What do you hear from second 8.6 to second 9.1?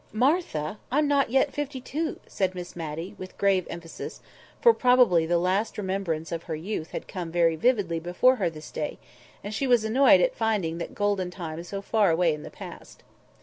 day,